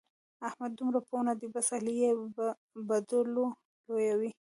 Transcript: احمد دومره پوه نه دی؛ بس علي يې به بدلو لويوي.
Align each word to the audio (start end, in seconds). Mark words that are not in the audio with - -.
احمد 0.47 0.71
دومره 0.79 0.99
پوه 1.07 1.19
نه 1.27 1.33
دی؛ 1.39 1.47
بس 1.53 1.67
علي 1.77 1.93
يې 2.01 2.11
به 2.35 2.47
بدلو 2.89 3.45
لويوي. 3.85 4.31